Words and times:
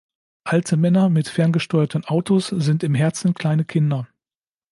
Alte 0.45 0.77
Männer 0.77 1.09
mit 1.09 1.27
ferngesteuerten 1.27 2.05
Autos 2.05 2.47
sind 2.47 2.81
im 2.81 2.95
Herzen 2.95 3.35
kleine 3.35 3.65
Kinder. 3.65 4.07